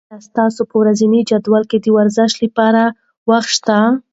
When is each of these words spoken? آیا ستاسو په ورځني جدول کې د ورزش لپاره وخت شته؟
آیا 0.11 0.25
ستاسو 0.27 0.61
په 0.69 0.75
ورځني 0.81 1.21
جدول 1.29 1.63
کې 1.69 1.77
د 1.81 1.85
ورزش 1.97 2.31
لپاره 2.45 2.81
وخت 3.29 3.49
شته؟ 3.57 3.77